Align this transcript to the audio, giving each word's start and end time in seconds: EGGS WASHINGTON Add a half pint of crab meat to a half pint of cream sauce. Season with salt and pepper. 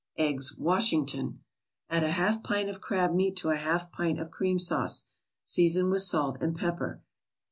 EGGS 0.17 0.57
WASHINGTON 0.57 1.41
Add 1.91 2.03
a 2.03 2.13
half 2.13 2.41
pint 2.41 2.69
of 2.71 2.81
crab 2.81 3.13
meat 3.13 3.35
to 3.35 3.51
a 3.51 3.55
half 3.55 3.91
pint 3.91 4.19
of 4.19 4.31
cream 4.31 4.57
sauce. 4.57 5.05
Season 5.43 5.91
with 5.91 6.01
salt 6.01 6.37
and 6.41 6.55
pepper. 6.55 7.03